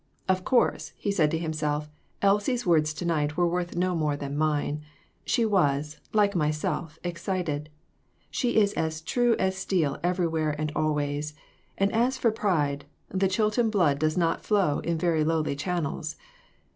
"Of 0.27 0.43
course," 0.43 0.93
he 0.97 1.11
said 1.11 1.29
to 1.29 1.37
himself, 1.37 1.87
"Elsie's 2.23 2.65
words 2.65 2.91
to 2.95 3.05
night 3.05 3.37
were 3.37 3.45
worth 3.47 3.75
no 3.75 3.93
more 3.93 4.17
than 4.17 4.35
mine. 4.35 4.81
She 5.25 5.45
was, 5.45 5.99
like 6.11 6.35
myself, 6.35 6.97
excited. 7.03 7.69
She 8.31 8.55
is 8.55 8.73
as 8.73 9.01
true 9.01 9.35
as 9.37 9.55
steel 9.55 9.99
everywhere 10.01 10.55
and 10.59 10.71
always; 10.75 11.35
and 11.77 11.93
as 11.93 12.17
for 12.17 12.31
pride, 12.31 12.85
the 13.09 13.27
Chilton 13.27 13.69
blood 13.69 13.99
does 13.99 14.17
not 14.17 14.41
flow 14.43 14.79
in 14.79 14.97
very 14.97 15.23
lowly 15.23 15.55
chan 15.55 15.83
nels. 15.83 16.15